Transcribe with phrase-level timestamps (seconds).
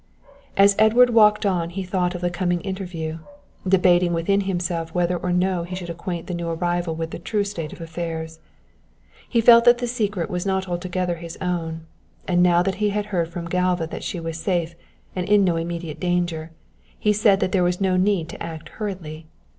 [0.57, 3.19] As Edward walked on he thought of the coming interview,
[3.67, 7.43] debating within himself whether or no he should acquaint the new arrival with the true
[7.43, 8.39] state of affairs.
[9.29, 11.85] He felt that the secret was not altogether his own,
[12.27, 14.73] and now that he had heard from Galva that she was safe
[15.15, 16.49] and in no immediate danger,
[16.97, 19.27] he said that there was no need to act hurriedly.